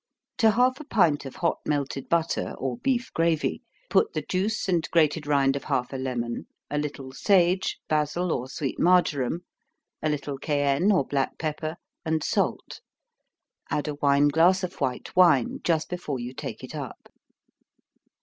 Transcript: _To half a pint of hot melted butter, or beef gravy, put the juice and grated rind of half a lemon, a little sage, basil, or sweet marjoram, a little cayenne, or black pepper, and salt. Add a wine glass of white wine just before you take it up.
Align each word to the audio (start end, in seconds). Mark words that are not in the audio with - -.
_To 0.39 0.49
half 0.49 0.79
a 0.79 0.83
pint 0.83 1.25
of 1.25 1.35
hot 1.35 1.59
melted 1.63 2.09
butter, 2.09 2.55
or 2.57 2.77
beef 2.79 3.13
gravy, 3.13 3.61
put 3.87 4.13
the 4.13 4.23
juice 4.23 4.67
and 4.67 4.89
grated 4.89 5.27
rind 5.27 5.55
of 5.55 5.65
half 5.65 5.93
a 5.93 5.97
lemon, 5.97 6.47
a 6.71 6.79
little 6.79 7.11
sage, 7.11 7.77
basil, 7.87 8.31
or 8.31 8.49
sweet 8.49 8.79
marjoram, 8.79 9.41
a 10.01 10.09
little 10.09 10.39
cayenne, 10.39 10.91
or 10.91 11.05
black 11.05 11.37
pepper, 11.37 11.75
and 12.03 12.23
salt. 12.23 12.81
Add 13.69 13.87
a 13.87 13.93
wine 13.93 14.29
glass 14.29 14.63
of 14.63 14.73
white 14.81 15.15
wine 15.15 15.59
just 15.63 15.87
before 15.87 16.17
you 16.19 16.33
take 16.33 16.63
it 16.63 16.73
up. 16.73 17.13